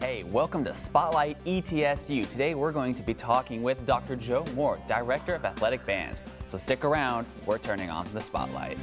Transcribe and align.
Hey, 0.00 0.22
welcome 0.22 0.64
to 0.64 0.72
Spotlight 0.72 1.44
ETSU. 1.44 2.30
Today 2.30 2.54
we're 2.54 2.70
going 2.70 2.94
to 2.94 3.02
be 3.02 3.14
talking 3.14 3.64
with 3.64 3.84
Dr. 3.84 4.14
Joe 4.14 4.44
Moore, 4.54 4.78
Director 4.86 5.34
of 5.34 5.44
Athletic 5.44 5.84
Bands. 5.84 6.22
So 6.46 6.56
stick 6.56 6.84
around, 6.84 7.26
we're 7.46 7.58
turning 7.58 7.90
on 7.90 8.06
the 8.14 8.20
spotlight. 8.20 8.78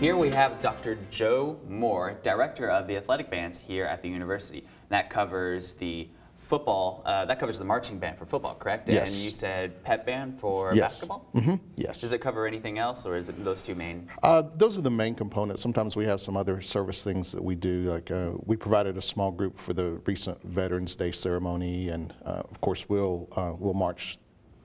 Here 0.00 0.16
we 0.16 0.30
have 0.30 0.62
Dr. 0.62 0.96
Joe 1.10 1.60
Moore, 1.68 2.16
Director 2.22 2.70
of 2.70 2.86
the 2.86 2.96
Athletic 2.96 3.30
Bands 3.30 3.58
here 3.58 3.84
at 3.84 4.00
the 4.00 4.08
university. 4.08 4.64
That 4.88 5.10
covers 5.10 5.74
the 5.74 6.08
football, 6.38 7.02
uh, 7.04 7.24
that 7.26 7.38
covers 7.38 7.58
the 7.58 7.64
marching 7.64 7.98
band 7.98 8.16
for 8.16 8.24
football, 8.24 8.54
correct? 8.54 8.88
Yes. 8.88 9.08
And 9.14 9.26
you 9.26 9.36
said 9.36 9.82
pep 9.84 10.06
band 10.06 10.40
for 10.40 10.74
Yes. 10.74 10.92
basketball? 10.94 11.26
hmm 11.34 11.56
Yes. 11.76 12.00
Does 12.00 12.12
it 12.12 12.20
cover 12.20 12.46
anything 12.46 12.78
else, 12.78 13.04
or 13.04 13.16
is 13.16 13.28
it 13.28 13.44
those 13.44 13.62
two 13.62 13.74
main? 13.74 14.08
Uh, 14.22 14.42
those 14.54 14.78
are 14.78 14.80
the 14.80 14.90
main 14.90 15.14
components. 15.14 15.60
Sometimes 15.60 15.94
we 15.96 16.06
have 16.06 16.20
some 16.20 16.36
other 16.36 16.60
service 16.62 17.04
things 17.04 17.32
that 17.32 17.44
we 17.44 17.54
do. 17.54 17.82
Like 17.82 18.10
uh, 18.10 18.30
we 18.46 18.56
provided 18.56 18.96
a 18.96 19.02
small 19.02 19.30
group 19.30 19.58
for 19.58 19.74
the 19.74 20.00
recent 20.06 20.42
Veterans 20.42 20.96
Day 20.96 21.12
ceremony, 21.12 21.90
and 21.90 22.14
uh, 22.24 22.42
of 22.50 22.60
course 22.62 22.88
we'll 22.88 23.28
uh, 23.36 23.52
we'll 23.58 23.74
march 23.74 24.18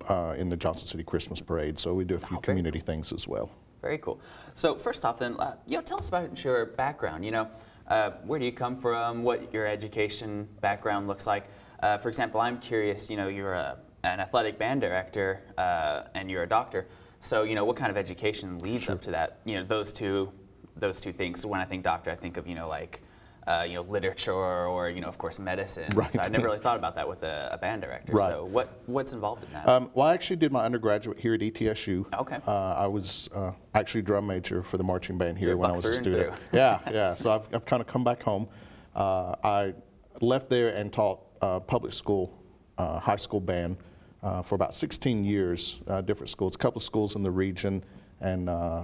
uh, 0.08 0.36
in 0.38 0.48
the 0.50 0.56
Johnson 0.58 0.88
City 0.88 1.04
Christmas 1.04 1.42
Parade. 1.42 1.80
So 1.80 1.94
we 1.94 2.06
do 2.06 2.16
a 2.16 2.20
few 2.20 2.38
Okay. 2.38 2.46
community 2.52 2.80
things 2.80 3.12
as 3.12 3.28
well. 3.28 3.50
Very 3.82 3.98
cool. 3.98 4.22
So 4.56 4.76
first 4.76 5.04
off, 5.04 5.20
then, 5.20 5.36
uh, 5.40 5.56
you 5.68 5.76
know, 5.76 5.84
tell 5.84 5.98
us 6.00 6.08
about 6.08 6.42
your 6.46 6.66
background. 6.68 7.26
You 7.26 7.32
know, 7.32 7.48
uh, 7.90 8.12
where 8.26 8.40
do 8.40 8.46
you 8.46 8.54
come 8.54 8.78
from? 8.78 9.24
What 9.24 9.54
your 9.54 9.68
education 9.68 10.48
background 10.62 11.08
looks 11.08 11.28
like? 11.28 11.50
Uh, 11.84 11.98
for 11.98 12.08
example, 12.08 12.40
I'm 12.40 12.60
curious. 12.60 13.10
You 13.10 13.18
know, 13.18 13.28
you're 13.28 13.54
a, 13.54 13.78
an 14.06 14.22
athletic 14.22 14.58
band 14.58 14.80
director 14.80 15.42
uh, 15.58 16.04
and 16.16 16.32
you're 16.32 16.44
a 16.44 16.48
doctor. 16.48 16.88
So 17.20 17.44
you 17.44 17.56
know, 17.56 17.66
what 17.66 17.76
kind 17.76 17.92
of 17.92 17.98
education 17.98 18.58
leads 18.60 18.90
up 18.90 19.02
to 19.02 19.12
that? 19.12 19.40
You 19.44 19.56
know, 19.56 19.66
those 19.66 19.92
two, 19.92 20.32
those 20.78 21.02
two 21.02 21.12
things. 21.12 21.42
So 21.42 21.50
when 21.50 21.60
I 21.60 21.66
think 21.66 21.84
doctor, 21.84 22.10
I 22.10 22.16
think 22.16 22.38
of 22.38 22.48
you 22.48 22.56
know 22.56 22.68
like. 22.68 23.02
Uh, 23.46 23.66
you 23.68 23.74
know, 23.74 23.82
literature 23.82 24.32
or, 24.32 24.90
you 24.90 25.02
know, 25.02 25.10
of 25.10 25.18
course, 25.18 25.38
medicine. 25.38 25.90
Right. 25.94 26.10
So 26.10 26.22
I 26.22 26.30
never 26.30 26.46
really 26.46 26.60
thought 26.66 26.78
about 26.78 26.96
that 26.96 27.06
with 27.06 27.24
a, 27.24 27.50
a 27.52 27.58
band 27.58 27.82
director. 27.82 28.14
Right. 28.14 28.30
So 28.30 28.46
what, 28.46 28.80
what's 28.86 29.12
involved 29.12 29.44
in 29.44 29.52
that? 29.52 29.68
Um, 29.68 29.92
well, 29.94 30.08
I 30.08 30.14
actually 30.14 30.38
did 30.38 30.54
my 30.54 30.64
undergraduate 30.64 31.20
here 31.20 31.34
at 31.34 31.42
ETSU. 31.42 32.06
Okay. 32.22 32.38
Uh, 32.48 32.52
I 32.52 32.88
was 32.88 33.28
uh, 33.36 33.52
actually 33.74 34.04
drum 34.04 34.28
major 34.28 34.64
for 34.64 34.78
the 34.78 34.86
marching 34.86 35.18
band 35.18 35.38
here 35.38 35.58
when 35.58 35.70
I 35.70 35.74
was 35.74 35.84
a 35.84 35.92
student. 35.92 36.34
yeah, 36.54 36.80
yeah. 36.90 37.14
So 37.16 37.32
I've, 37.32 37.54
I've 37.54 37.66
kind 37.66 37.82
of 37.82 37.88
come 37.88 38.06
back 38.06 38.24
home. 38.24 38.48
Uh, 38.96 39.36
I 39.44 39.74
left 40.22 40.50
there 40.50 40.70
and 40.70 40.94
taught 40.94 41.20
uh, 41.44 41.60
public 41.60 41.92
school, 41.92 42.34
uh, 42.78 43.00
high 43.00 43.18
school 43.18 43.42
band 43.42 43.76
uh, 44.24 44.42
for 44.42 44.56
about 44.56 44.74
16 44.74 45.26
years, 45.26 45.82
uh, 45.88 46.00
different 46.00 46.30
schools, 46.30 46.56
a 46.56 46.58
couple 46.58 46.80
of 46.80 46.84
schools 46.84 47.18
in 47.18 47.22
the 47.22 47.30
region 47.30 47.84
and 48.22 48.50
uh, 48.50 48.84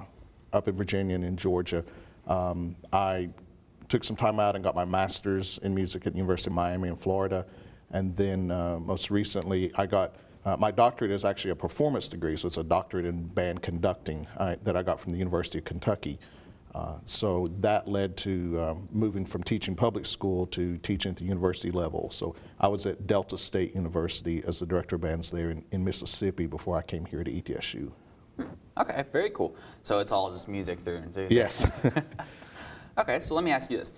up 0.51 0.67
in 0.67 0.75
Virginia 0.75 1.16
and 1.16 1.23
in 1.23 1.38
Georgia. 1.38 1.85
Um, 2.27 2.75
I 2.91 3.29
took 3.88 4.03
some 4.03 4.17
time 4.17 4.41
out 4.41 4.55
and 4.55 4.63
got 4.63 4.75
my 4.75 4.83
master's 4.83 5.57
in 5.59 5.73
music 5.73 6.05
at 6.05 6.11
the 6.11 6.17
University 6.17 6.49
of 6.49 6.55
Miami 6.55 6.89
in 6.89 6.97
Florida. 6.97 7.45
And 7.91 8.16
then 8.17 8.47
most 8.85 9.09
recently, 9.09 9.71
I 9.75 9.85
got 9.85 10.16
uh, 10.45 10.55
my 10.57 10.71
doctorate 10.71 11.11
is 11.11 11.25
actually 11.25 11.51
a 11.51 11.55
performance 11.55 12.07
degree, 12.07 12.38
so 12.38 12.47
it's 12.47 12.57
a 12.57 12.63
doctorate 12.63 13.05
in 13.05 13.23
band 13.23 13.61
conducting 13.61 14.27
that 14.38 14.75
I 14.75 14.83
got 14.83 14.99
from 14.99 15.13
the 15.13 15.17
University 15.17 15.59
of 15.59 15.66
Kentucky. 15.66 16.19
Uh, 16.80 16.97
so 17.03 17.49
that 17.59 17.89
led 17.89 18.16
to 18.16 18.58
um, 18.61 18.88
moving 18.89 19.25
from 19.25 19.44
teaching 19.44 19.75
public 19.75 20.05
school 20.05 20.47
to 20.47 20.77
teaching 20.77 21.09
at 21.09 21.17
the 21.17 21.25
university 21.25 21.72
level. 21.72 22.09
So 22.09 22.35
I 22.58 22.69
was 22.69 22.85
at 22.85 23.05
Delta 23.05 23.38
State 23.38 23.75
University 23.75 24.41
as 24.47 24.59
the 24.59 24.66
director 24.66 24.95
of 24.95 25.02
bands 25.02 25.30
there 25.30 25.52
in, 25.52 25.66
in 25.72 25.83
Mississippi 25.83 26.45
before 26.45 26.77
I 26.77 26.81
came 26.81 27.03
here 27.03 27.22
to 27.22 27.30
ETSU. 27.31 27.91
okay, 28.77 29.03
very 29.11 29.30
cool. 29.31 29.57
So 29.83 30.00
it's 30.00 30.13
all 30.13 30.31
just 30.31 30.47
music 30.47 30.80
through 30.80 30.97
and 30.97 31.13
through. 31.13 31.27
Yes. 31.30 31.67
Okay, 33.00 33.22
so 33.22 33.33
let 33.33 33.45
me 33.45 33.52
ask 33.52 33.72
you 33.72 33.77
this. 33.77 33.94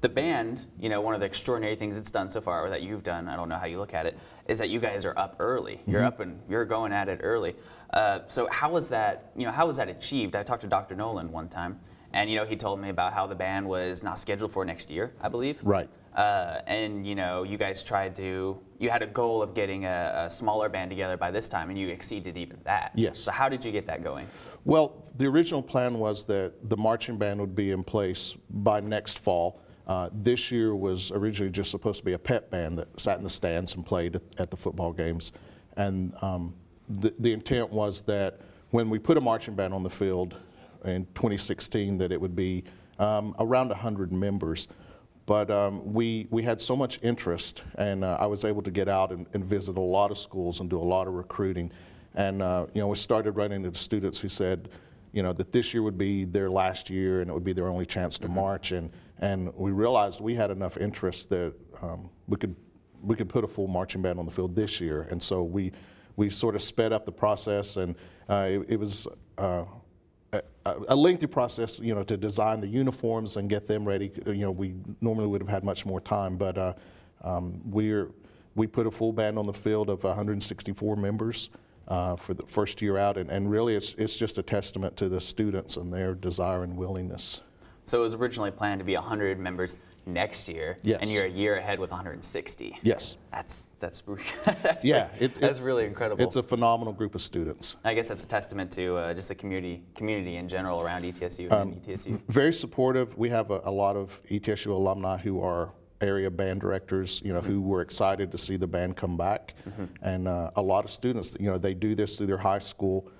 The 0.00 0.08
band, 0.08 0.64
you 0.80 0.88
know, 0.88 1.02
one 1.02 1.12
of 1.12 1.20
the 1.20 1.26
extraordinary 1.26 1.76
things 1.76 1.98
it's 1.98 2.10
done 2.10 2.30
so 2.30 2.40
far, 2.40 2.64
or 2.64 2.70
that 2.70 2.80
you've 2.80 3.02
done, 3.02 3.28
I 3.28 3.36
don't 3.36 3.50
know 3.50 3.58
how 3.58 3.66
you 3.66 3.78
look 3.78 3.92
at 3.92 4.06
it, 4.06 4.18
is 4.46 4.58
that 4.58 4.70
you 4.70 4.80
guys 4.80 5.04
are 5.04 5.16
up 5.18 5.36
early. 5.38 5.82
You're 5.86 6.02
up 6.02 6.20
and 6.20 6.40
you're 6.48 6.64
going 6.64 6.90
at 6.90 7.10
it 7.10 7.20
early. 7.22 7.56
Uh, 7.92 8.20
so 8.26 8.48
how 8.50 8.70
was 8.70 8.88
that, 8.88 9.32
you 9.36 9.44
know, 9.44 9.52
how 9.52 9.66
was 9.66 9.76
that 9.76 9.88
achieved? 9.88 10.34
I 10.34 10.42
talked 10.44 10.62
to 10.62 10.66
Dr. 10.66 10.96
Noland 10.96 11.30
one 11.30 11.50
time, 11.50 11.78
and, 12.12 12.30
you 12.30 12.36
know, 12.36 12.44
he 12.44 12.56
told 12.56 12.80
me 12.80 12.88
about 12.88 13.12
how 13.12 13.26
the 13.26 13.34
band 13.34 13.68
was 13.68 14.02
not 14.02 14.18
scheduled 14.18 14.52
for 14.52 14.64
next 14.64 14.90
year, 14.90 15.12
I 15.20 15.28
believe. 15.28 15.58
Right. 15.62 15.88
Uh, 16.14 16.62
and, 16.66 17.06
you 17.06 17.14
know, 17.14 17.44
you 17.44 17.56
guys 17.58 17.82
tried 17.82 18.16
to, 18.16 18.58
you 18.78 18.90
had 18.90 19.02
a 19.02 19.06
goal 19.06 19.40
of 19.42 19.54
getting 19.54 19.84
a, 19.84 20.24
a 20.26 20.30
smaller 20.30 20.68
band 20.68 20.90
together 20.90 21.16
by 21.16 21.30
this 21.30 21.46
time, 21.46 21.70
and 21.70 21.78
you 21.78 21.88
exceeded 21.88 22.36
even 22.36 22.58
that. 22.64 22.92
Yes. 22.94 23.20
So 23.20 23.30
how 23.30 23.48
did 23.48 23.64
you 23.64 23.70
get 23.70 23.86
that 23.86 24.02
going? 24.02 24.26
Well, 24.64 25.04
the 25.16 25.26
original 25.26 25.62
plan 25.62 25.98
was 25.98 26.24
that 26.24 26.54
the 26.68 26.76
marching 26.76 27.18
band 27.18 27.40
would 27.40 27.54
be 27.54 27.70
in 27.70 27.84
place 27.84 28.36
by 28.50 28.80
next 28.80 29.18
fall. 29.18 29.60
Uh, 29.86 30.10
this 30.12 30.50
year 30.50 30.74
was 30.74 31.12
originally 31.12 31.50
just 31.50 31.70
supposed 31.70 31.98
to 32.00 32.04
be 32.04 32.14
a 32.14 32.18
pep 32.18 32.50
band 32.50 32.78
that 32.78 32.98
sat 32.98 33.18
in 33.18 33.24
the 33.24 33.30
stands 33.30 33.74
and 33.74 33.86
played 33.86 34.16
at, 34.16 34.22
at 34.38 34.50
the 34.50 34.56
football 34.56 34.92
games. 34.92 35.32
And 35.76 36.12
um, 36.20 36.54
the, 36.88 37.14
the 37.18 37.32
intent 37.32 37.70
was 37.70 38.02
that 38.02 38.40
when 38.70 38.90
we 38.90 38.98
put 38.98 39.16
a 39.16 39.20
marching 39.20 39.54
band 39.54 39.72
on 39.72 39.82
the 39.82 39.90
field 39.90 40.36
in 40.84 41.06
2016, 41.14 41.98
that 41.98 42.12
it 42.12 42.20
would 42.20 42.36
be 42.36 42.64
um, 42.98 43.34
around 43.38 43.68
100 43.68 44.12
members. 44.12 44.68
But 45.26 45.50
um, 45.50 45.92
we, 45.92 46.26
we 46.30 46.42
had 46.42 46.60
so 46.60 46.74
much 46.74 46.98
interest, 47.02 47.62
and 47.76 48.02
uh, 48.02 48.16
I 48.18 48.24
was 48.26 48.46
able 48.46 48.62
to 48.62 48.70
get 48.70 48.88
out 48.88 49.12
and, 49.12 49.26
and 49.34 49.44
visit 49.44 49.76
a 49.76 49.80
lot 49.80 50.10
of 50.10 50.16
schools 50.16 50.60
and 50.60 50.70
do 50.70 50.78
a 50.78 50.82
lot 50.82 51.06
of 51.06 51.12
recruiting. 51.12 51.70
And 52.14 52.40
uh, 52.40 52.66
you 52.72 52.80
know, 52.80 52.88
we 52.88 52.96
started 52.96 53.32
running 53.32 53.64
into 53.64 53.78
students 53.78 54.18
who 54.18 54.30
said, 54.30 54.70
you 55.12 55.22
know, 55.22 55.32
that 55.34 55.52
this 55.52 55.74
year 55.74 55.82
would 55.82 55.98
be 55.98 56.24
their 56.24 56.50
last 56.50 56.88
year 56.88 57.20
and 57.20 57.30
it 57.30 57.34
would 57.34 57.44
be 57.44 57.52
their 57.52 57.68
only 57.68 57.86
chance 57.86 58.18
to 58.18 58.28
march. 58.28 58.72
And 58.72 58.90
and 59.20 59.52
we 59.54 59.70
realized 59.72 60.20
we 60.20 60.34
had 60.34 60.50
enough 60.50 60.76
interest 60.76 61.28
that 61.30 61.54
um, 61.82 62.10
we 62.26 62.36
could 62.36 62.56
we 63.02 63.14
could 63.14 63.28
put 63.28 63.44
a 63.44 63.48
full 63.48 63.68
marching 63.68 64.02
band 64.02 64.18
on 64.18 64.24
the 64.24 64.30
field 64.30 64.56
this 64.56 64.80
year. 64.80 65.02
And 65.10 65.22
so 65.22 65.42
we 65.42 65.72
we 66.16 66.30
sort 66.30 66.54
of 66.54 66.62
sped 66.62 66.92
up 66.92 67.04
the 67.04 67.12
process, 67.12 67.76
and 67.76 67.96
uh, 68.28 68.48
it, 68.50 68.66
it 68.68 68.80
was. 68.80 69.06
Uh, 69.36 69.64
a, 70.88 70.96
lengthy 70.96 71.26
process, 71.26 71.78
you 71.80 71.94
know, 71.94 72.02
to 72.02 72.16
design 72.16 72.60
the 72.60 72.66
uniforms 72.66 73.36
and 73.36 73.48
get 73.48 73.66
them 73.66 73.86
ready. 73.86 74.10
You 74.26 74.34
know, 74.34 74.50
we 74.50 74.74
normally 75.00 75.26
would 75.26 75.40
have 75.40 75.48
had 75.48 75.64
much 75.64 75.86
more 75.86 76.00
time, 76.00 76.36
but 76.36 76.58
uh, 76.58 76.74
um, 77.22 77.60
we're 77.64 78.10
we 78.54 78.66
put 78.66 78.86
a 78.86 78.90
full 78.90 79.12
band 79.12 79.38
on 79.38 79.46
the 79.46 79.52
field 79.52 79.88
of 79.88 80.02
164 80.02 80.96
members 80.96 81.50
uh, 81.86 82.16
for 82.16 82.34
the 82.34 82.44
first 82.46 82.82
year 82.82 82.96
out, 82.96 83.16
and, 83.16 83.30
and 83.30 83.50
really 83.50 83.74
it's 83.74 83.94
it's 83.98 84.16
just 84.16 84.38
a 84.38 84.42
testament 84.42 84.96
to 84.96 85.08
the 85.08 85.20
students 85.20 85.76
and 85.76 85.92
their 85.92 86.14
desire 86.14 86.62
and 86.62 86.76
willingness. 86.76 87.40
So 87.86 88.00
it 88.00 88.02
was 88.02 88.14
originally 88.14 88.50
planned 88.50 88.80
to 88.80 88.84
be 88.84 88.94
100 88.94 89.38
members 89.38 89.78
next 90.08 90.48
year, 90.48 90.76
Yes. 90.82 90.98
and 91.02 91.10
you're 91.10 91.26
a 91.26 91.30
year 91.30 91.56
ahead 91.56 91.78
with 91.78 91.90
160. 91.90 92.78
Yes. 92.82 93.16
That's 93.30 93.68
that's 93.78 94.00
that's 94.62 94.84
Yeah, 94.84 95.04
pretty- 95.04 95.24
it, 95.26 95.34
that's 95.34 95.58
it's 95.58 95.60
really 95.60 95.84
incredible. 95.84 96.24
It's 96.24 96.36
a 96.36 96.42
phenomenal 96.42 96.92
group 96.92 97.14
of 97.14 97.20
students. 97.20 97.76
I 97.84 97.94
guess 97.94 98.08
that's 98.08 98.24
a 98.24 98.28
testament 98.28 98.72
to 98.72 98.96
uh, 98.96 99.14
just 99.14 99.28
the 99.28 99.34
community 99.34 99.82
community 99.94 100.36
in 100.36 100.48
general 100.48 100.80
around 100.80 101.02
ETSU 101.04 101.52
Um, 101.52 101.72
and 101.72 101.82
ETSU. 101.86 102.20
very 102.28 102.52
supportive. 102.52 103.16
We 103.16 103.28
have 103.30 103.50
a, 103.50 103.60
a 103.64 103.70
lot 103.70 103.96
of 103.96 104.20
ETSU 104.30 104.68
alumni 104.70 105.18
who 105.18 105.40
are 105.42 105.72
area 106.00 106.30
band 106.30 106.60
directors, 106.60 107.20
you 107.24 107.32
know, 107.32 107.40
who 107.40 107.60
were 107.60 107.80
excited 107.80 108.30
to 108.32 108.38
see 108.38 108.56
the 108.56 108.66
band 108.68 108.96
come 108.96 109.16
back, 109.16 109.54
and 110.02 110.28
uh, 110.28 110.50
a 110.54 110.62
lot 110.62 110.84
of 110.84 110.90
students, 110.92 111.36
you 111.40 111.46
know, 111.50 111.58
they 111.58 111.74
do 111.74 111.94
this 111.96 112.16
through 112.16 112.28
their 112.28 112.38
high 112.38 112.60
school 112.60 113.10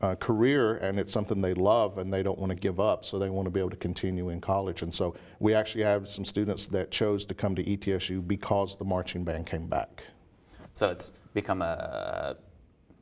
uh, 0.00 0.14
career, 0.16 0.76
and 0.76 0.98
it's 0.98 1.12
something 1.12 1.40
they 1.40 1.54
love, 1.54 1.98
and 1.98 2.12
they 2.12 2.22
don't 2.22 2.38
want 2.38 2.50
to 2.50 2.56
give 2.56 2.78
up, 2.80 3.04
so 3.04 3.18
they 3.18 3.30
want 3.30 3.46
to 3.46 3.50
be 3.50 3.60
able 3.60 3.70
to 3.70 3.76
continue 3.76 4.28
in 4.28 4.40
college. 4.40 4.82
And 4.82 4.94
so 4.94 5.14
we 5.40 5.54
actually 5.54 5.84
have 5.84 6.08
some 6.08 6.24
students 6.24 6.66
that 6.68 6.90
chose 6.90 7.24
to 7.26 7.34
come 7.34 7.54
to 7.54 7.64
ETSU 7.64 8.26
because 8.26 8.76
the 8.76 8.84
marching 8.84 9.24
band 9.24 9.46
came 9.46 9.66
back. 9.66 10.04
So 10.74 10.90
it's 10.90 11.12
become 11.32 11.62
a 11.62 12.36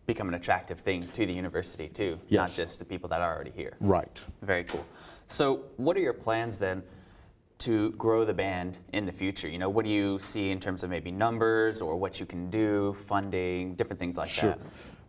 become 0.06 0.28
an 0.28 0.34
attractive 0.34 0.78
thing 0.80 1.08
to 1.14 1.24
the 1.24 1.32
university 1.32 1.88
too, 1.88 2.20
Yes. 2.28 2.58
not 2.58 2.64
just 2.64 2.78
the 2.78 2.84
people 2.84 3.08
that 3.08 3.22
are 3.22 3.34
already 3.34 3.52
here. 3.56 3.74
Right. 3.80 4.20
Very 4.42 4.64
cool. 4.64 4.84
So, 5.28 5.62
what 5.78 5.96
are 5.96 6.00
your 6.00 6.12
plans 6.12 6.58
then 6.58 6.82
to 7.60 7.90
grow 7.92 8.26
the 8.26 8.34
band 8.34 8.76
in 8.92 9.06
the 9.06 9.12
future? 9.12 9.48
You 9.48 9.56
know, 9.56 9.70
what 9.70 9.86
do 9.86 9.90
you 9.90 10.18
see 10.18 10.50
in 10.50 10.60
terms 10.60 10.82
of 10.82 10.90
maybe 10.90 11.10
numbers 11.10 11.80
or 11.80 11.96
what 11.96 12.20
you 12.20 12.26
can 12.26 12.50
do, 12.50 12.92
funding, 12.92 13.76
different 13.76 13.98
things 13.98 14.18
like 14.18 14.28
Sure. 14.28 14.50
that? 14.50 14.58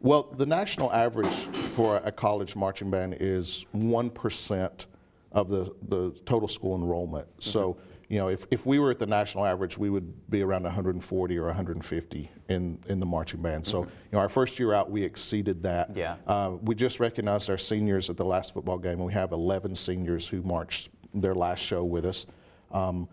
Well, 0.01 0.23
the 0.37 0.45
national 0.45 0.91
average 0.93 1.33
for 1.33 1.97
a 1.97 2.11
college 2.11 2.55
marching 2.55 2.91
band 2.91 3.17
is 3.19 3.65
1% 3.73 4.85
of 5.31 5.49
the, 5.49 5.75
the 5.87 6.11
total 6.25 6.47
school 6.47 6.75
enrollment. 6.75 7.27
So, 7.39 7.77
you 8.07 8.19
know, 8.19 8.29
if, 8.29 8.45
if 8.51 8.65
we 8.65 8.79
were 8.79 8.91
at 8.91 8.99
the 8.99 9.05
national 9.05 9.45
average, 9.45 9.77
we 9.77 9.89
would 9.89 10.29
be 10.29 10.41
around 10.41 10.63
140 10.63 11.37
or 11.37 11.45
150 11.45 12.31
in, 12.49 12.79
in 12.87 12.99
the 12.99 13.05
marching 13.05 13.41
band. 13.41 13.65
So, 13.65 13.81
you 13.81 13.89
know, 14.13 14.19
our 14.19 14.29
first 14.29 14.59
year 14.59 14.73
out, 14.73 14.91
we 14.91 15.03
exceeded 15.03 15.63
that. 15.63 15.95
Yeah. 15.95 16.15
Uh, 16.27 16.51
we 16.61 16.75
just 16.75 16.99
recognized 16.99 17.49
our 17.49 17.57
seniors 17.57 18.09
at 18.09 18.17
the 18.17 18.25
last 18.25 18.53
football 18.53 18.77
game, 18.77 18.93
and 18.93 19.05
we 19.05 19.13
have 19.13 19.31
11 19.31 19.75
seniors 19.75 20.27
who 20.27 20.41
marched 20.43 20.89
their 21.13 21.35
last 21.35 21.59
show 21.59 21.83
with 21.83 22.05
us. 22.05 22.25
Um, 22.71 23.09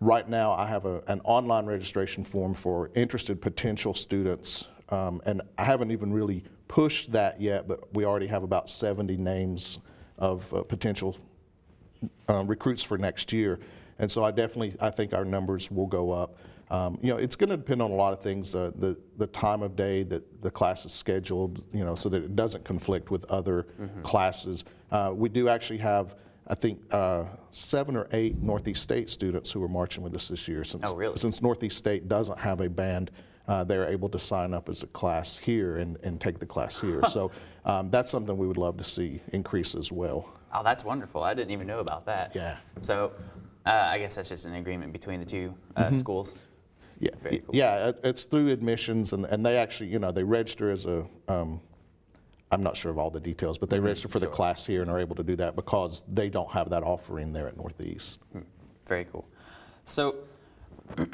right 0.00 0.28
now, 0.28 0.52
I 0.52 0.66
have 0.66 0.84
a, 0.84 1.02
an 1.06 1.20
online 1.24 1.66
registration 1.66 2.24
form 2.24 2.54
for 2.54 2.90
interested 2.94 3.40
potential 3.40 3.94
students, 3.94 4.68
um, 4.90 5.20
and 5.26 5.42
I 5.58 5.64
haven't 5.64 5.90
even 5.90 6.12
really 6.12 6.44
pushed 6.68 7.12
that 7.12 7.40
yet, 7.40 7.66
but 7.68 7.92
we 7.94 8.04
already 8.04 8.26
have 8.26 8.42
about 8.42 8.68
70 8.68 9.16
names 9.16 9.78
of 10.18 10.52
uh, 10.54 10.62
potential 10.62 11.16
uh, 12.28 12.44
recruits 12.44 12.82
for 12.82 12.98
next 12.98 13.32
year. 13.32 13.58
And 13.98 14.10
so 14.10 14.24
I 14.24 14.30
definitely, 14.30 14.76
I 14.80 14.90
think 14.90 15.14
our 15.14 15.24
numbers 15.24 15.70
will 15.70 15.86
go 15.86 16.10
up. 16.10 16.36
Um, 16.70 16.98
you 17.02 17.10
know, 17.10 17.18
it's 17.18 17.36
going 17.36 17.50
to 17.50 17.56
depend 17.56 17.82
on 17.82 17.90
a 17.90 17.94
lot 17.94 18.12
of 18.12 18.20
things, 18.20 18.54
uh, 18.54 18.72
the, 18.76 18.96
the 19.18 19.26
time 19.28 19.62
of 19.62 19.76
day 19.76 20.02
that 20.04 20.42
the 20.42 20.50
class 20.50 20.84
is 20.86 20.92
scheduled, 20.92 21.62
you 21.72 21.84
know, 21.84 21.94
so 21.94 22.08
that 22.08 22.22
it 22.24 22.34
doesn't 22.34 22.64
conflict 22.64 23.10
with 23.10 23.24
other 23.26 23.66
classes. 24.02 24.64
Uh, 24.90 25.12
we 25.14 25.28
do 25.28 25.48
actually 25.48 25.78
have, 25.78 26.16
I 26.48 26.54
think, 26.54 26.80
uh, 26.92 27.24
seven 27.52 27.96
or 27.96 28.08
eight 28.12 28.38
Northeast 28.42 28.82
State 28.82 29.10
students 29.10 29.52
who 29.52 29.62
are 29.62 29.68
marching 29.68 30.02
with 30.02 30.14
us 30.14 30.28
this 30.28 30.48
year. 30.48 30.64
Since, 30.64 30.84
Oh, 30.90 30.94
really? 30.94 31.16
Since 31.18 31.42
Northeast 31.42 31.76
State 31.76 32.08
doesn't 32.08 32.38
have 32.38 32.60
a 32.60 32.68
band, 32.68 33.10
uh, 33.48 33.64
they're 33.64 33.88
able 33.88 34.08
to 34.08 34.18
sign 34.18 34.54
up 34.54 34.68
as 34.68 34.82
a 34.82 34.86
class 34.88 35.36
here 35.36 35.76
and, 35.76 35.98
and 36.02 36.20
take 36.20 36.38
the 36.38 36.46
class 36.46 36.80
here. 36.80 37.02
so 37.10 37.30
um, 37.64 37.90
that's 37.90 38.10
something 38.10 38.36
we 38.36 38.46
would 38.46 38.56
love 38.56 38.76
to 38.78 38.84
see 38.84 39.20
increase 39.32 39.74
as 39.74 39.92
well. 39.92 40.28
Oh, 40.52 40.62
that's 40.62 40.84
wonderful. 40.84 41.22
I 41.22 41.34
didn't 41.34 41.50
even 41.50 41.66
know 41.66 41.80
about 41.80 42.06
that. 42.06 42.34
Yeah. 42.34 42.58
So 42.80 43.12
uh, 43.66 43.70
I 43.90 43.98
guess 43.98 44.14
that's 44.14 44.28
just 44.28 44.46
an 44.46 44.54
agreement 44.54 44.92
between 44.92 45.20
the 45.20 45.26
two 45.26 45.54
uh, 45.76 45.90
schools. 45.92 46.36
Yeah, 47.00 47.10
Very 47.22 47.38
cool. 47.40 47.54
yeah, 47.54 47.90
it's 48.04 48.24
through 48.24 48.50
admissions, 48.52 49.12
and, 49.12 49.24
and 49.26 49.44
they 49.44 49.56
actually, 49.58 49.88
you 49.90 49.98
know, 49.98 50.12
they 50.12 50.22
register 50.22 50.70
as 50.70 50.86
a, 50.86 51.04
um, 51.26 51.60
I'm 52.52 52.62
not 52.62 52.76
sure 52.76 52.92
of 52.92 52.98
all 52.98 53.10
the 53.10 53.18
details, 53.20 53.58
but 53.58 53.68
they 53.68 53.80
register 53.80 54.06
for 54.08 54.20
the 54.20 54.26
Mm-hmm. 54.26 54.30
sure. 54.32 54.36
class 54.36 54.64
here 54.64 54.80
and 54.82 54.90
are 54.90 55.00
able 55.00 55.16
to 55.16 55.24
do 55.24 55.34
that 55.36 55.56
because 55.56 56.04
they 56.08 56.30
don't 56.30 56.50
have 56.52 56.70
that 56.70 56.84
offering 56.84 57.32
there 57.32 57.48
at 57.48 57.56
Northeast. 57.56 58.20
Very 58.86 59.06
cool. 59.06 59.26
So 59.84 60.14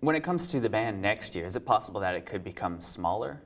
when 0.00 0.16
it 0.16 0.22
comes 0.22 0.46
to 0.48 0.60
the 0.60 0.68
band 0.70 1.00
next 1.00 1.34
year, 1.34 1.44
is 1.46 1.56
it 1.56 1.64
possible 1.64 2.00
that 2.00 2.14
it 2.14 2.26
could 2.26 2.42
become 2.44 2.80
smaller? 2.80 3.40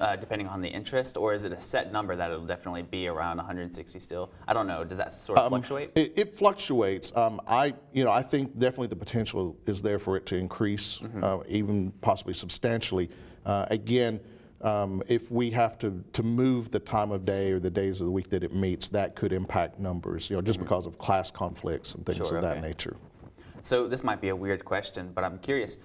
Uh, 0.00 0.16
depending 0.16 0.48
on 0.48 0.60
the 0.62 0.68
interest, 0.68 1.16
or 1.18 1.32
is 1.34 1.44
it 1.44 1.52
a 1.52 1.60
set 1.60 1.92
number 1.92 2.16
that 2.16 2.30
it'll 2.30 2.46
definitely 2.46 2.82
be 2.82 3.06
around 3.06 3.36
160 3.36 3.98
still? 4.00 4.32
I 4.48 4.52
don't 4.54 4.66
know. 4.66 4.82
Does 4.84 4.98
that 4.98 5.12
sort 5.12 5.38
Um, 5.38 5.44
of 5.44 5.50
fluctuate? 5.50 5.92
It, 5.94 6.14
it 6.16 6.34
fluctuates. 6.36 7.14
Um, 7.14 7.40
I, 7.46 7.74
you 7.92 8.02
know, 8.02 8.10
I 8.10 8.22
think 8.22 8.58
definitely 8.58 8.88
the 8.88 8.96
potential 8.96 9.54
is 9.66 9.80
there 9.82 9.98
for 10.00 10.16
it 10.16 10.24
to 10.26 10.36
increase, 10.36 10.98
Mm-hmm. 10.98 11.22
uh, 11.22 11.38
even 11.46 11.92
possibly 12.00 12.34
substantially. 12.34 13.10
Uh, 13.44 13.66
again, 13.70 14.18
um, 14.62 15.02
if 15.08 15.30
we 15.30 15.50
have 15.50 15.78
to, 15.80 16.02
to 16.14 16.22
move 16.22 16.70
the 16.70 16.80
time 16.80 17.12
of 17.12 17.24
day 17.24 17.52
or 17.52 17.60
the 17.60 17.70
days 17.70 18.00
of 18.00 18.06
the 18.06 18.12
week 18.12 18.30
that 18.30 18.42
it 18.42 18.52
meets, 18.54 18.88
that 18.88 19.14
could 19.14 19.32
impact 19.32 19.78
numbers, 19.78 20.30
you 20.30 20.36
know, 20.36 20.42
just 20.42 20.58
because 20.58 20.86
of 20.86 20.98
class 20.98 21.30
conflicts 21.30 21.94
and 21.94 22.04
things 22.06 22.18
Mm-hmm. 22.18 22.28
Sure, 22.28 22.38
of 22.38 22.42
that 22.42 22.60
nature. 22.62 22.96
So 23.62 23.86
this 23.88 24.02
might 24.04 24.20
be 24.20 24.28
a 24.28 24.36
weird 24.36 24.64
question, 24.64 25.10
but 25.14 25.24
I'm 25.24 25.38
curious. 25.38 25.76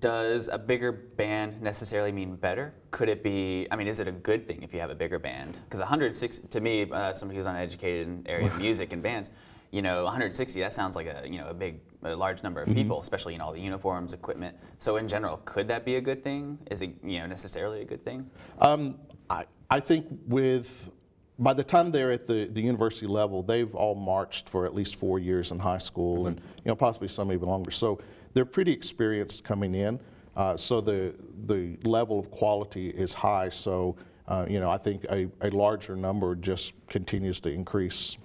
Does 0.00 0.48
a 0.50 0.58
bigger 0.58 0.90
band 0.90 1.60
necessarily 1.62 2.10
mean 2.10 2.34
better? 2.36 2.74
Could 2.90 3.08
it 3.08 3.22
be? 3.22 3.66
I 3.70 3.76
mean, 3.76 3.86
is 3.86 4.00
it 4.00 4.08
a 4.08 4.12
good 4.12 4.46
thing 4.46 4.62
if 4.62 4.72
you 4.74 4.80
have 4.80 4.90
a 4.90 4.94
bigger 4.94 5.18
band? 5.18 5.58
Because 5.64 5.80
160, 5.80 6.48
to 6.48 6.60
me, 6.60 6.90
uh, 6.90 7.12
somebody 7.14 7.36
who's 7.36 7.46
uneducated 7.46 8.06
in 8.06 8.22
the 8.22 8.30
area 8.30 8.46
of 8.46 8.58
music 8.58 8.92
and 8.92 9.02
bands, 9.02 9.30
you 9.70 9.82
know, 9.82 10.04
160 10.04 10.60
that 10.60 10.72
sounds 10.72 10.96
like 10.96 11.06
a 11.06 11.28
you 11.28 11.38
know 11.38 11.48
a 11.48 11.54
big, 11.54 11.80
a 12.02 12.16
large 12.16 12.42
number 12.42 12.62
Mm-hmm. 12.62 12.70
of 12.70 12.76
people, 12.76 13.00
especially 13.00 13.34
in 13.34 13.40
all 13.40 13.52
the 13.52 13.60
uniforms, 13.60 14.12
equipment. 14.14 14.56
So 14.78 14.96
in 14.96 15.06
general, 15.08 15.36
could 15.44 15.68
that 15.68 15.84
be 15.84 15.96
a 15.96 16.00
good 16.00 16.24
thing? 16.24 16.58
Is 16.70 16.80
it 16.82 16.90
you 17.04 17.18
know 17.20 17.26
necessarily 17.26 17.82
a 17.82 17.84
good 17.84 18.02
thing? 18.04 18.28
Um, 18.60 18.96
I, 19.28 19.44
I 19.70 19.80
think 19.80 20.06
with 20.26 20.90
by 21.38 21.52
the 21.52 21.64
time 21.64 21.90
they're 21.90 22.12
at 22.12 22.26
the, 22.26 22.48
the 22.50 22.60
university 22.60 23.06
level, 23.06 23.42
they've 23.42 23.74
all 23.74 23.94
marched 23.94 24.48
for 24.48 24.64
at 24.64 24.74
least 24.74 24.96
four 24.96 25.18
years 25.18 25.50
in 25.50 25.58
high 25.58 25.78
school, 25.78 26.26
and 26.28 26.38
you 26.38 26.68
know 26.68 26.76
possibly 26.76 27.08
some 27.08 27.32
even 27.32 27.48
longer. 27.48 27.70
So 27.70 28.00
they're 28.32 28.46
pretty 28.46 28.72
experienced 28.72 29.44
coming 29.44 29.74
in. 29.74 30.00
Uh, 30.34 30.56
so 30.56 30.80
the 30.80 31.14
the 31.46 31.76
level 31.84 32.18
of 32.18 32.30
quality 32.30 32.88
is 32.88 33.12
high. 33.12 33.50
So 33.50 33.96
uh, 34.28 34.46
you 34.48 34.60
know 34.60 34.70
I 34.70 34.78
think 34.78 35.04
a, 35.10 35.28
a 35.42 35.50
larger 35.50 35.94
number 35.94 36.34
just 36.34 36.72
continues 36.88 37.40
to 37.40 37.50
increase, 37.50 38.16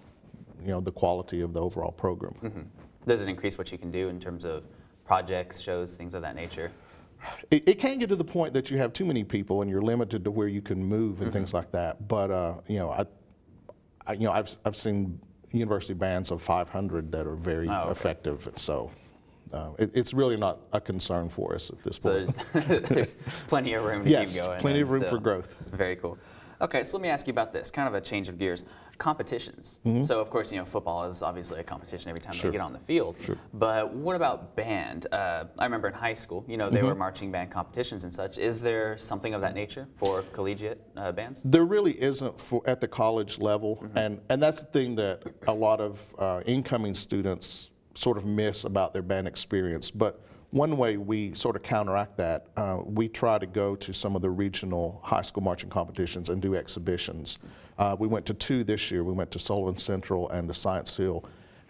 you 0.61 0.69
know, 0.69 0.79
the 0.79 0.91
quality 0.91 1.41
of 1.41 1.53
the 1.53 1.61
overall 1.61 1.91
program. 1.91 2.69
Does 3.07 3.21
it 3.21 3.27
increase 3.27 3.57
what 3.57 3.71
you 3.71 3.77
can 3.77 3.91
do 3.91 4.09
in 4.09 4.19
terms 4.19 4.45
of 4.45 4.63
projects, 5.05 5.59
shows, 5.59 5.95
things 5.95 6.13
of 6.13 6.21
that 6.21 6.35
nature? 6.35 6.71
It, 7.49 7.67
it 7.67 7.79
can 7.79 7.99
get 7.99 8.09
to 8.09 8.15
the 8.15 8.23
point 8.23 8.53
that 8.53 8.71
you 8.71 8.77
have 8.77 8.93
too 8.93 9.05
many 9.05 9.23
people 9.23 9.61
and 9.61 9.69
you're 9.69 9.81
limited 9.81 10.23
to 10.23 10.31
where 10.31 10.47
you 10.47 10.61
can 10.61 10.83
move 10.83 11.21
and 11.21 11.31
things 11.31 11.53
like 11.53 11.71
that. 11.71 12.07
But 12.07 12.31
uh, 12.31 12.55
you 12.67 12.79
know, 12.79 12.91
I, 12.91 13.05
I, 14.07 14.13
you 14.13 14.25
know, 14.25 14.31
I've 14.31 14.55
I've 14.65 14.75
seen 14.75 15.19
university 15.51 15.93
bands 15.93 16.31
of 16.31 16.41
500 16.41 17.11
that 17.11 17.27
are 17.27 17.35
very 17.35 17.67
Oh, 17.69 17.73
okay. 17.83 17.91
effective. 17.91 18.49
So 18.55 18.89
uh, 19.53 19.71
it, 19.77 19.91
it's 19.93 20.13
really 20.13 20.37
not 20.37 20.59
a 20.71 20.79
concern 20.79 21.29
for 21.29 21.53
us 21.53 21.69
at 21.69 21.83
this 21.83 21.97
So 21.99 22.11
point. 22.25 22.37
there's, 22.69 22.81
there's 22.89 23.13
plenty 23.47 23.73
of 23.73 23.83
room 23.83 24.05
to 24.05 24.09
yes, 24.09 24.33
keep 24.33 24.43
going. 24.43 24.59
plenty 24.61 24.79
of 24.79 24.89
room 24.91 25.03
for 25.03 25.17
growth. 25.19 25.57
Very 25.73 25.97
cool. 25.97 26.17
Okay, 26.61 26.83
so 26.83 26.95
let 26.97 27.01
me 27.01 27.09
ask 27.09 27.25
you 27.25 27.31
about 27.31 27.51
this, 27.51 27.71
kind 27.71 27.87
of 27.87 27.95
a 27.95 28.01
change 28.01 28.29
of 28.29 28.37
gears. 28.37 28.63
Competitions. 28.99 29.79
So 30.01 30.19
of 30.21 30.29
course, 30.29 30.51
you 30.51 30.59
know, 30.59 30.65
football 30.65 31.05
is 31.05 31.23
obviously 31.23 31.59
a 31.59 31.63
competition 31.63 32.09
every 32.09 32.21
time 32.21 32.33
Mm-hmm. 32.33 32.39
Sure. 32.41 32.51
they 32.51 32.57
get 32.57 32.63
on 32.63 32.71
the 32.71 32.79
field. 32.79 33.15
Sure. 33.19 33.35
But 33.51 33.91
what 33.95 34.15
about 34.15 34.55
band? 34.55 35.07
Uh, 35.11 35.45
I 35.57 35.63
remember 35.63 35.87
in 35.87 35.95
high 35.95 36.13
school, 36.13 36.45
you 36.47 36.55
know, 36.57 36.69
they 36.69 36.77
Mm-hmm. 36.79 36.87
were 36.87 36.95
marching 36.95 37.31
band 37.31 37.49
competitions 37.49 38.03
and 38.03 38.13
such. 38.13 38.37
Is 38.37 38.61
there 38.61 38.97
something 38.99 39.33
of 39.33 39.41
that 39.41 39.55
nature 39.55 39.87
for 39.95 40.21
collegiate 40.33 40.79
uh, 40.95 41.11
bands? 41.11 41.41
There 41.43 41.65
really 41.65 41.99
isn't 41.99 42.39
for 42.39 42.61
at 42.67 42.79
the 42.79 42.87
college 42.87 43.39
level, 43.39 43.83
and 43.95 44.21
and 44.29 44.41
that's 44.41 44.61
the 44.61 44.67
thing 44.67 44.95
that 44.97 45.23
a 45.47 45.53
lot 45.53 45.81
of 45.81 46.05
uh, 46.19 46.41
incoming 46.45 46.93
students 46.93 47.71
sort 47.95 48.17
of 48.17 48.25
miss 48.25 48.65
about 48.65 48.93
their 48.93 49.01
band 49.01 49.27
experience. 49.27 49.89
But 49.89 50.21
one 50.51 50.75
way 50.75 50.97
we 50.97 51.33
sort 51.33 51.55
of 51.55 51.63
counteract 51.63 52.17
that, 52.17 52.47
uh, 52.57 52.79
we 52.85 53.07
try 53.07 53.37
to 53.37 53.45
go 53.45 53.75
to 53.77 53.93
some 53.93 54.15
of 54.15 54.21
the 54.21 54.29
regional 54.29 54.99
high 55.03 55.21
school 55.21 55.41
marching 55.41 55.69
competitions 55.69 56.29
and 56.29 56.41
do 56.41 56.55
exhibitions. 56.55 57.39
Uh, 57.77 57.95
we 57.97 58.07
went 58.07 58.25
to 58.25 58.33
two 58.33 58.63
this 58.63 58.91
year. 58.91 59.03
We 59.03 59.13
went 59.13 59.31
to 59.31 59.39
Sullivan 59.39 59.77
Central 59.77 60.29
and 60.29 60.47
to 60.49 60.53
Science 60.53 60.95
Hill, 60.95 61.23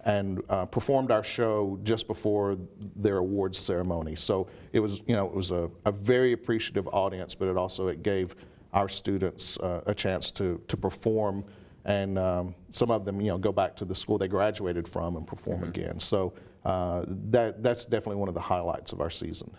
and 0.04 0.42
uh, 0.50 0.66
performed 0.66 1.12
our 1.12 1.24
show 1.24 1.80
just 1.83 2.07
before 2.07 2.57
their 2.95 3.18
awards 3.18 3.60
ceremony. 3.60 4.16
So 4.16 4.48
it 4.74 4.80
was, 4.80 5.00
you 5.06 5.16
know, 5.16 5.28
it 5.28 5.33
was 5.33 5.51
a, 5.51 5.69
a 5.86 5.92
very 5.92 6.33
appreciative 6.33 6.88
audience, 6.88 7.36
but 7.36 7.48
it 7.48 7.57
also 7.57 7.88
it 7.88 8.01
gave 8.01 8.36
our 8.74 8.89
students 8.89 9.60
uh, 9.60 9.81
a 9.86 9.94
chance 9.94 10.31
to, 10.31 10.60
to 10.68 10.75
perform 10.75 11.45
and 11.86 12.18
um, 12.18 12.56
some 12.72 12.92
of 12.92 13.06
them 13.06 13.19
you 13.19 13.28
know 13.28 13.38
go 13.38 13.51
back 13.51 13.75
to 13.75 13.86
the 13.86 13.95
school 13.95 14.18
they 14.18 14.28
graduated 14.28 14.88
from 14.88 15.16
and 15.16 15.25
perform 15.25 15.63
again 15.63 16.00
so 16.00 16.31
uh, 16.66 17.04
that, 17.08 17.63
that's 17.63 17.86
definitely 17.86 18.18
one 18.18 18.28
of 18.28 18.34
the 18.34 18.42
highlights 18.42 18.92
of 18.92 19.02
our 19.02 19.10
season 19.10 19.52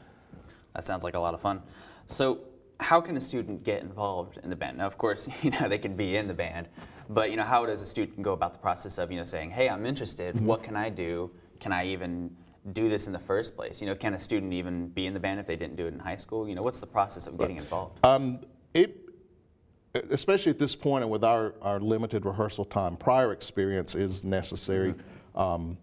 That 0.75 0.85
sounds 0.85 1.05
like 1.05 1.15
a 1.15 1.19
lot 1.19 1.35
of 1.35 1.41
fun. 1.41 1.63
So, 2.07 2.41
how 2.81 3.01
can 3.01 3.17
a 3.17 3.21
student 3.21 3.63
get 3.63 3.83
involved 3.83 4.39
in 4.43 4.51
the 4.51 4.57
band? 4.57 4.79
Now, 4.79 4.87
of 4.87 4.99
course, 4.99 5.29
you 5.43 5.51
know 5.51 5.69
they 5.69 5.79
can 5.79 5.97
be 5.97 6.17
in 6.17 6.29
the 6.29 6.35
band, 6.35 6.69
but 7.09 7.31
you 7.31 7.37
know 7.37 7.45
how 7.45 7.67
does 7.67 7.83
a 7.83 7.87
student 7.87 8.23
go 8.23 8.33
about 8.33 8.53
the 8.53 8.59
process 8.59 8.99
of 8.99 9.11
you 9.11 9.19
know 9.19 9.25
saying, 9.25 9.51
"Hey, 9.51 9.69
I'm 9.69 9.87
interested. 9.87 10.41
What 10.41 10.63
can 10.63 10.77
I 10.77 10.89
do? 10.91 11.31
Can 11.61 11.73
I 11.73 11.87
even 11.87 12.35
do 12.73 12.89
this 12.89 13.07
in 13.07 13.13
the 13.13 13.19
first 13.19 13.57
place? 13.57 13.81
You 13.81 13.89
know, 13.89 13.95
can 13.95 14.15
a 14.15 14.19
student 14.19 14.53
even 14.53 14.89
be 14.89 15.07
in 15.07 15.15
the 15.15 15.21
band 15.21 15.41
if 15.41 15.47
they 15.47 15.57
didn't 15.57 15.77
do 15.77 15.87
it 15.87 15.95
in 15.95 15.99
high 15.99 16.17
school? 16.17 16.49
You 16.49 16.55
know, 16.55 16.63
what's 16.63 16.81
the 16.81 16.87
process 16.87 17.27
of 17.27 17.37
getting 17.39 17.57
involved? 17.57 18.05
Um, 18.05 18.41
it, 18.75 19.09
especially 20.11 20.51
at 20.51 20.59
this 20.59 20.77
point 20.77 21.03
and 21.03 21.11
with 21.11 21.25
our, 21.25 21.55
our 21.61 21.81
limited 21.81 22.25
rehearsal 22.25 22.65
time, 22.65 22.97
prior 22.97 23.33
experience 23.33 23.95
is 23.95 24.25
necessary. 24.25 24.95
Um, 25.35 25.77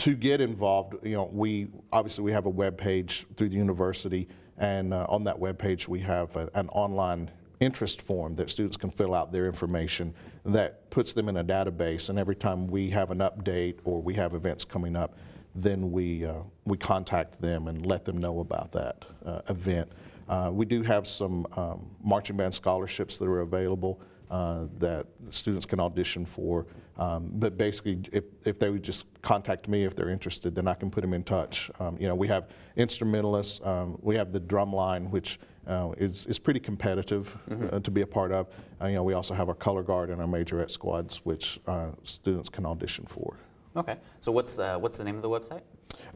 to 0.00 0.14
get 0.14 0.40
involved, 0.40 0.94
you 1.02 1.12
know, 1.12 1.28
we 1.30 1.68
obviously 1.92 2.24
we 2.24 2.32
have 2.32 2.46
a 2.46 2.50
web 2.50 2.78
page 2.78 3.26
through 3.36 3.50
the 3.50 3.56
university, 3.56 4.28
and 4.56 4.94
uh, 4.94 5.04
on 5.10 5.24
that 5.24 5.38
web 5.38 5.58
page 5.58 5.86
we 5.86 6.00
have 6.00 6.34
a, 6.36 6.48
an 6.54 6.70
online 6.70 7.30
interest 7.60 8.00
form 8.00 8.34
that 8.34 8.48
students 8.48 8.78
can 8.78 8.90
fill 8.90 9.14
out 9.14 9.30
their 9.30 9.44
information 9.44 10.14
that 10.46 10.88
puts 10.88 11.12
them 11.12 11.28
in 11.28 11.36
a 11.36 11.44
database. 11.44 12.08
And 12.08 12.18
every 12.18 12.34
time 12.34 12.66
we 12.66 12.88
have 12.88 13.10
an 13.10 13.18
update 13.18 13.78
or 13.84 14.00
we 14.00 14.14
have 14.14 14.32
events 14.32 14.64
coming 14.64 14.96
up, 14.96 15.18
then 15.54 15.92
we 15.92 16.24
uh, 16.24 16.38
we 16.64 16.78
contact 16.78 17.38
them 17.42 17.68
and 17.68 17.84
let 17.84 18.06
them 18.06 18.16
know 18.16 18.40
about 18.40 18.72
that 18.72 19.04
uh, 19.26 19.42
event. 19.50 19.92
Uh, 20.30 20.48
we 20.50 20.64
do 20.64 20.82
have 20.82 21.06
some 21.06 21.46
um, 21.56 21.90
marching 22.02 22.38
band 22.38 22.54
scholarships 22.54 23.18
that 23.18 23.26
are 23.26 23.40
available 23.40 24.00
uh, 24.30 24.66
that 24.78 25.06
students 25.30 25.66
can 25.66 25.80
audition 25.80 26.24
for. 26.24 26.66
Um, 26.96 27.30
but 27.34 27.56
basically, 27.56 28.00
if, 28.12 28.24
if 28.44 28.58
they 28.58 28.70
would 28.70 28.82
just 28.82 29.06
contact 29.22 29.68
me 29.68 29.84
if 29.84 29.94
they're 29.96 30.10
interested, 30.10 30.54
then 30.54 30.68
I 30.68 30.74
can 30.74 30.90
put 30.90 31.00
them 31.00 31.14
in 31.14 31.24
touch. 31.24 31.70
Um, 31.80 31.96
you 31.98 32.06
know, 32.06 32.14
we 32.14 32.28
have 32.28 32.48
instrumentalists, 32.76 33.60
um, 33.64 33.98
we 34.02 34.16
have 34.16 34.32
the 34.32 34.40
drum 34.40 34.72
line, 34.72 35.10
which 35.10 35.38
uh, 35.66 35.92
is, 35.98 36.24
is 36.26 36.38
pretty 36.38 36.60
competitive 36.60 37.36
uh, 37.72 37.80
to 37.80 37.90
be 37.90 38.02
a 38.02 38.06
part 38.06 38.32
of. 38.32 38.48
Uh, 38.80 38.86
you 38.86 38.94
know, 38.94 39.02
we 39.02 39.14
also 39.14 39.34
have 39.34 39.48
our 39.48 39.54
color 39.54 39.82
guard 39.82 40.10
and 40.10 40.20
our 40.20 40.28
majorette 40.28 40.70
squads, 40.70 41.16
which 41.24 41.58
uh, 41.66 41.90
students 42.04 42.48
can 42.48 42.66
audition 42.66 43.06
for. 43.06 43.36
Okay. 43.76 43.96
So 44.18 44.32
what's 44.32 44.58
uh, 44.58 44.78
what's 44.78 44.98
the 44.98 45.04
name 45.04 45.14
of 45.16 45.22
the 45.22 45.28
website? 45.28 45.62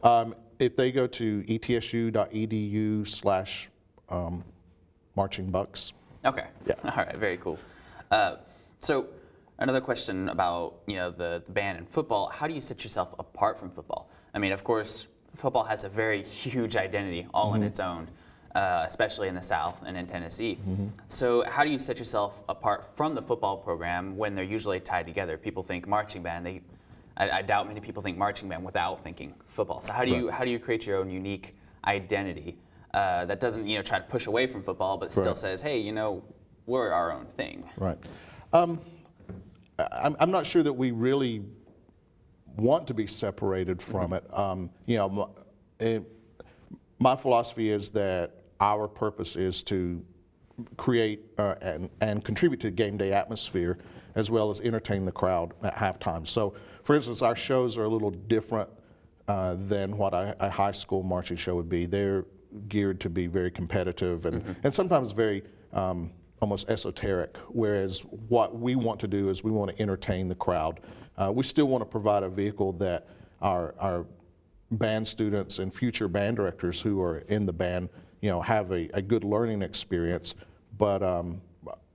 Um, 0.03 0.35
if 0.59 0.75
they 0.75 0.91
go 0.91 1.07
to 1.07 1.43
etsu.edu 1.47 3.07
slash 3.07 3.69
um, 4.09 4.43
marching 5.15 5.49
bucs, 5.51 5.93
Okay. 6.25 6.47
Yeah. 6.65 6.73
All 6.83 7.05
right. 7.05 7.15
Very 7.15 7.37
cool. 7.37 7.59
Uh, 8.11 8.37
so 8.81 9.07
another 9.59 9.81
question 9.81 10.29
about 10.29 10.75
you 10.87 10.95
know 10.95 11.11
the, 11.11 11.41
the 11.45 11.51
band 11.51 11.77
and 11.77 11.89
football. 11.89 12.27
How 12.27 12.47
do 12.47 12.53
you 12.53 12.61
set 12.61 12.83
yourself 12.83 13.13
apart 13.19 13.59
from 13.59 13.69
football? 13.71 14.09
I 14.33 14.39
mean, 14.39 14.51
of 14.51 14.63
course, 14.63 15.07
football 15.35 15.63
has 15.63 15.83
a 15.83 15.89
very 15.89 16.23
huge 16.23 16.75
identity 16.75 17.27
all 17.33 17.53
in 17.55 17.63
its 17.63 17.79
own. 17.79 18.07
uh, 18.55 18.85
especially 18.87 19.27
in 19.27 19.35
the 19.35 19.41
South 19.41 19.83
and 19.85 19.97
in 19.97 20.07
Tennessee. 20.07 20.57
So, 21.09 21.43
how 21.45 21.65
do 21.65 21.69
you 21.69 21.77
set 21.77 21.99
yourself 21.99 22.41
apart 22.47 22.85
from 22.95 23.13
the 23.13 23.21
football 23.21 23.57
program 23.57 24.15
when 24.15 24.33
they're 24.33 24.45
usually 24.45 24.79
tied 24.79 25.05
together? 25.05 25.37
People 25.37 25.61
think 25.61 25.87
marching 25.89 26.23
band. 26.23 26.45
They, 26.45 26.61
I, 27.17 27.29
I 27.29 27.41
doubt 27.41 27.67
many 27.67 27.81
people 27.81 28.01
think 28.01 28.17
marching 28.17 28.47
band 28.47 28.63
without 28.63 29.03
thinking 29.03 29.33
football. 29.47 29.81
So, 29.81 29.91
how 29.91 30.05
do 30.05 30.11
you 30.11 30.29
how 30.29 30.45
do 30.45 30.51
you 30.51 30.59
create 30.59 30.85
your 30.87 30.97
own 30.99 31.09
unique 31.11 31.53
identity 31.83 32.55
uh, 32.93 33.25
that 33.25 33.41
doesn't 33.41 33.67
you 33.67 33.75
know 33.77 33.83
try 33.83 33.99
to 33.99 34.05
push 34.05 34.27
away 34.27 34.47
from 34.47 34.61
football, 34.63 34.97
but 34.97 35.11
still 35.11 35.25
Right. 35.33 35.37
says, 35.37 35.59
hey, 35.59 35.77
you 35.79 35.91
know, 35.91 36.23
we're 36.65 36.91
our 36.91 37.11
own 37.11 37.25
thing. 37.25 37.69
Right. 37.77 37.97
Um, 38.53 38.81
I'm, 39.77 40.15
I'm 40.19 40.31
not 40.31 40.45
sure 40.45 40.63
that 40.63 40.73
we 40.73 40.91
really 40.91 41.43
want 42.55 42.87
to 42.87 42.93
be 42.93 43.07
separated 43.07 43.81
from 43.81 44.13
it. 44.13 44.23
Um, 44.33 44.69
you 44.85 44.97
know, 44.97 45.09
my, 45.09 45.25
eh, 45.79 45.99
my 46.99 47.15
philosophy 47.15 47.69
is 47.69 47.91
that 47.91 48.43
our 48.59 48.87
purpose 48.87 49.35
is 49.35 49.63
to 49.63 50.03
create 50.77 51.21
uh, 51.37 51.55
and, 51.61 51.89
and 51.99 52.23
contribute 52.23 52.61
to 52.61 52.67
the 52.67 52.71
game 52.71 52.97
day 52.97 53.11
atmosphere 53.11 53.77
as 54.15 54.31
well 54.31 54.49
as 54.49 54.61
entertain 54.61 55.03
the 55.03 55.11
crowd 55.11 55.53
at 55.61 55.75
halftime. 55.75 56.25
So, 56.25 56.53
for 56.83 56.95
instance, 56.95 57.21
our 57.21 57.35
shows 57.35 57.77
are 57.77 57.83
a 57.83 57.89
little 57.89 58.11
different 58.11 58.69
uh, 59.27 59.57
than 59.59 59.97
what 59.97 60.13
a, 60.13 60.35
a 60.39 60.49
high 60.49 60.71
school 60.71 61.03
marching 61.03 61.35
show 61.35 61.55
would 61.55 61.67
be. 61.67 61.85
They're 61.85 62.25
geared 62.69 63.01
to 63.01 63.09
be 63.09 63.27
very 63.27 63.51
competitive 63.51 64.25
and, 64.25 64.55
and 64.63 64.73
sometimes 64.73 65.11
very 65.11 65.43
um, 65.73 66.11
almost 66.45 66.69
esoteric, 66.69 67.37
whereas 67.47 68.01
what 68.29 68.55
we 68.55 68.75
want 68.75 68.99
to 68.99 69.07
do 69.07 69.29
is 69.31 69.43
we 69.43 69.49
want 69.49 69.75
to 69.75 69.81
entertain 69.81 70.27
the 70.27 70.35
crowd. 70.35 70.79
Uh, 71.17 71.31
we 71.33 71.41
still 71.41 71.65
want 71.65 71.81
to 71.81 71.87
provide 71.87 72.21
a 72.21 72.29
vehicle 72.29 72.71
that 72.73 73.07
our, 73.41 73.73
our 73.79 74.05
band 74.69 75.07
students 75.07 75.57
and 75.57 75.73
future 75.73 76.07
band 76.07 76.37
directors 76.37 76.79
who 76.79 77.01
are 77.01 77.17
in 77.29 77.47
the 77.47 77.51
band, 77.51 77.89
you 78.21 78.29
know, 78.29 78.39
have 78.39 78.71
a, 78.71 78.87
a 78.93 79.01
good 79.01 79.23
learning 79.23 79.63
experience. 79.63 80.35
But 80.77 81.01
um, 81.01 81.41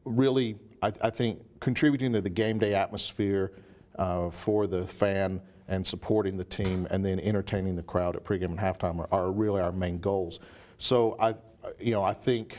really, 0.04 0.56
I, 0.82 0.92
I 1.00 1.10
think 1.10 1.38
contributing 1.60 2.12
to 2.14 2.20
the 2.20 2.28
game 2.28 2.58
day 2.58 2.74
atmosphere 2.74 3.52
uh, 4.00 4.30
for 4.30 4.66
the 4.66 4.84
fan 4.84 5.40
and 5.68 5.86
supporting 5.86 6.36
the 6.36 6.44
team, 6.44 6.88
and 6.90 7.06
then 7.06 7.20
entertaining 7.20 7.76
the 7.76 7.84
crowd 7.84 8.16
at 8.16 8.24
pregame 8.24 8.46
and 8.46 8.58
halftime 8.58 8.98
are, 8.98 9.08
are 9.12 9.30
really 9.30 9.60
our 9.60 9.70
main 9.70 10.00
goals. 10.00 10.40
So 10.78 11.16
I, 11.20 11.36
you 11.78 11.92
know, 11.92 12.02
I 12.02 12.14
think 12.14 12.58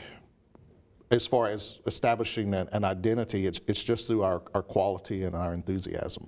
as 1.12 1.26
far 1.26 1.48
as 1.48 1.78
establishing 1.86 2.54
an, 2.54 2.68
an 2.72 2.84
identity, 2.84 3.46
it's, 3.46 3.60
it's 3.66 3.84
just 3.84 4.06
through 4.06 4.22
our, 4.22 4.42
our 4.54 4.62
quality 4.62 5.24
and 5.24 5.36
our 5.36 5.52
enthusiasm. 5.52 6.26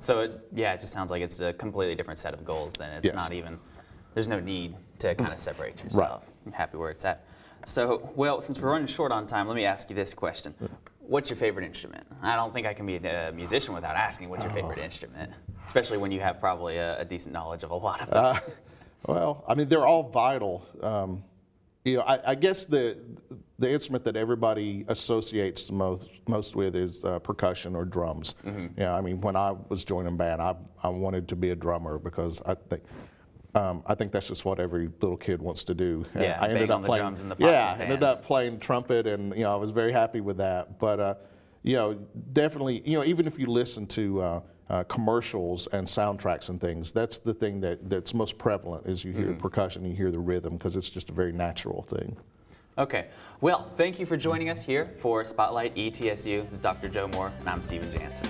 So 0.00 0.20
it, 0.20 0.48
yeah, 0.52 0.74
it 0.74 0.80
just 0.80 0.92
sounds 0.92 1.10
like 1.12 1.22
it's 1.22 1.40
a 1.40 1.52
completely 1.52 1.94
different 1.94 2.18
set 2.18 2.34
of 2.34 2.44
goals. 2.44 2.74
Then 2.74 2.90
it's 2.94 3.06
Yes. 3.06 3.14
not 3.14 3.32
even. 3.32 3.58
There's 4.14 4.28
no 4.28 4.40
need 4.40 4.74
to 4.98 5.14
kind 5.14 5.32
of 5.32 5.38
separate 5.38 5.82
yourself. 5.82 6.24
I'm 6.44 6.52
happy 6.52 6.76
where 6.78 6.90
it's 6.90 7.04
at. 7.04 7.24
So, 7.64 8.10
well, 8.16 8.40
since 8.40 8.60
we're 8.60 8.70
running 8.70 8.86
short 8.88 9.12
on 9.12 9.26
time, 9.26 9.46
let 9.46 9.54
me 9.54 9.64
ask 9.64 9.88
you 9.90 9.94
this 9.96 10.14
question: 10.14 10.54
What's 11.00 11.30
your 11.30 11.36
favorite 11.36 11.64
instrument? 11.64 12.04
I 12.22 12.34
don't 12.36 12.52
think 12.52 12.66
I 12.66 12.74
can 12.74 12.86
be 12.86 12.96
a 12.96 13.32
musician 13.34 13.74
without 13.74 13.94
asking 13.96 14.28
what's 14.28 14.44
your 14.44 14.52
favorite 14.52 14.78
instrument, 14.78 15.32
especially 15.66 15.98
when 15.98 16.10
you 16.10 16.20
have 16.20 16.40
probably 16.40 16.76
a, 16.78 17.00
a 17.00 17.04
decent 17.04 17.32
knowledge 17.32 17.62
of 17.64 17.70
a 17.70 17.76
lot 17.76 18.00
of 18.00 18.10
them. 18.10 18.24
Uh, 18.24 18.40
well, 19.06 19.44
I 19.46 19.54
mean, 19.54 19.68
they're 19.68 19.86
all 19.86 20.04
vital. 20.08 20.66
Um, 20.82 21.22
you 21.84 21.96
know, 21.96 22.02
I, 22.02 22.30
I 22.32 22.34
guess 22.34 22.64
the 22.64 22.98
the 23.58 23.70
instrument 23.70 24.04
that 24.04 24.16
everybody 24.16 24.84
associates 24.88 25.70
most 25.70 26.08
most 26.28 26.54
with 26.54 26.76
is 26.76 27.04
uh, 27.04 27.18
percussion 27.18 27.74
or 27.74 27.84
drums. 27.84 28.34
Yeah, 28.76 28.94
I 28.94 29.00
mean, 29.00 29.20
when 29.20 29.36
I 29.36 29.54
was 29.68 29.84
joining 29.84 30.16
band, 30.16 30.40
I 30.40 30.54
I 30.82 30.88
wanted 30.88 31.28
to 31.28 31.36
be 31.36 31.50
a 31.50 31.56
drummer 31.56 31.98
because 31.98 32.40
I 32.46 32.54
think. 32.54 32.82
Um, 33.54 33.82
I 33.86 33.94
think 33.94 34.12
that's 34.12 34.28
just 34.28 34.44
what 34.44 34.60
every 34.60 34.88
little 35.00 35.16
kid 35.16 35.40
wants 35.40 35.64
to 35.64 35.74
do. 35.74 36.04
And 36.12 36.22
Yeah, 36.22 36.38
I 36.38 36.48
ended 36.48 36.70
up 36.70 36.76
on 36.76 36.82
the 36.82 36.86
playing, 36.86 37.00
drums 37.02 37.22
and 37.22 37.30
the 37.30 37.36
yeah, 37.38 37.76
I 37.78 37.82
ended 37.82 38.02
up 38.02 38.22
playing 38.22 38.60
trumpet, 38.60 39.06
and 39.06 39.34
you 39.34 39.42
know, 39.42 39.52
I 39.52 39.56
was 39.56 39.72
very 39.72 39.90
happy 39.90 40.20
with 40.20 40.36
that. 40.36 40.78
But 40.78 41.00
uh, 41.00 41.14
you 41.62 41.74
know, 41.74 41.94
definitely, 42.34 42.82
you 42.84 42.98
know, 42.98 43.04
even 43.04 43.26
if 43.26 43.38
you 43.38 43.46
listen 43.46 43.86
to 43.86 44.20
uh, 44.20 44.40
uh, 44.68 44.84
commercials 44.84 45.66
and 45.72 45.86
soundtracks 45.88 46.50
and 46.50 46.60
things, 46.60 46.92
that's 46.92 47.18
the 47.20 47.32
thing 47.34 47.58
that, 47.62 47.88
that's 47.88 48.12
most 48.12 48.36
prevalent 48.36 48.86
is 48.86 49.02
you 49.02 49.12
hear 49.12 49.32
percussion, 49.32 49.84
you 49.84 49.96
hear 49.96 50.10
the 50.10 50.20
rhythm, 50.20 50.52
because 50.58 50.76
it's 50.76 50.90
just 50.90 51.08
a 51.08 51.14
very 51.14 51.32
natural 51.32 51.82
thing. 51.82 52.16
Okay. 52.78 53.08
Well, 53.40 53.68
thank 53.76 53.98
you 53.98 54.06
for 54.06 54.16
joining 54.16 54.50
us 54.50 54.62
here 54.62 54.88
for 55.00 55.24
Spotlight 55.24 55.74
ETSU. 55.74 56.44
This 56.44 56.52
is 56.52 56.58
Dr. 56.60 56.88
Joe 56.88 57.08
Moore, 57.08 57.32
and 57.40 57.48
I'm 57.48 57.60
Stephen 57.60 57.90
Jansen. 57.90 58.28